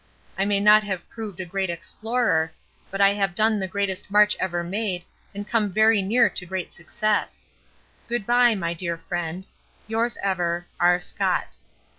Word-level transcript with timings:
I 0.35 0.45
may 0.45 0.59
not 0.59 0.81
have 0.81 1.07
proved 1.11 1.39
a 1.39 1.45
great 1.45 1.69
explorer, 1.69 2.51
but 2.89 3.01
we 3.01 3.13
have 3.17 3.35
done 3.35 3.59
the 3.59 3.67
greatest 3.67 4.09
march 4.09 4.35
ever 4.39 4.63
made 4.63 5.03
and 5.35 5.47
come 5.47 5.71
very 5.71 6.01
near 6.01 6.27
to 6.27 6.45
great 6.47 6.73
success. 6.73 7.47
Goodbye, 8.09 8.55
my 8.55 8.73
dear 8.73 8.97
friend, 8.97 9.45
Yours 9.85 10.17
ever, 10.23 10.65
R. 10.79 10.99
SCOTT. 10.99 11.57